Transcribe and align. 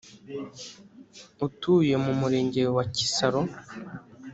atuye 1.45 1.93
mu 2.03 2.13
murenge 2.19 2.61
wa 2.75 2.83
kisaro, 2.95 3.39